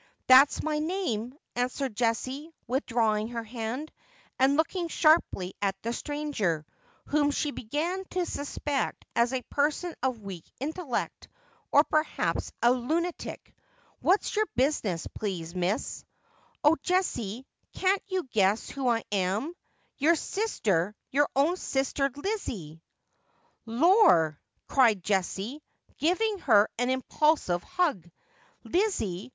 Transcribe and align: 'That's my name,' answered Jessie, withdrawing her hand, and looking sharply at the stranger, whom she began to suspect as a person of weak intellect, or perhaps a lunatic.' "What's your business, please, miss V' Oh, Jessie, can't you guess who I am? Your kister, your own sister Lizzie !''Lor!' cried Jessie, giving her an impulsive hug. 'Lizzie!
'That's 0.25 0.63
my 0.63 0.79
name,' 0.79 1.37
answered 1.55 1.95
Jessie, 1.95 2.51
withdrawing 2.65 3.27
her 3.27 3.43
hand, 3.43 3.91
and 4.39 4.57
looking 4.57 4.87
sharply 4.87 5.53
at 5.61 5.79
the 5.83 5.93
stranger, 5.93 6.65
whom 7.05 7.29
she 7.29 7.51
began 7.51 8.03
to 8.09 8.25
suspect 8.25 9.05
as 9.15 9.31
a 9.31 9.43
person 9.43 9.93
of 10.01 10.23
weak 10.23 10.45
intellect, 10.59 11.27
or 11.71 11.83
perhaps 11.83 12.51
a 12.63 12.71
lunatic.' 12.71 13.53
"What's 14.01 14.35
your 14.35 14.47
business, 14.55 15.05
please, 15.05 15.53
miss 15.53 16.01
V' 16.01 16.07
Oh, 16.63 16.77
Jessie, 16.81 17.45
can't 17.73 18.01
you 18.07 18.23
guess 18.23 18.71
who 18.71 18.87
I 18.87 19.03
am? 19.11 19.53
Your 19.99 20.15
kister, 20.15 20.95
your 21.11 21.29
own 21.35 21.57
sister 21.57 22.09
Lizzie 22.15 22.81
!''Lor!' 23.81 24.41
cried 24.67 25.03
Jessie, 25.03 25.61
giving 25.99 26.39
her 26.39 26.67
an 26.79 26.89
impulsive 26.89 27.61
hug. 27.61 28.09
'Lizzie! 28.63 29.29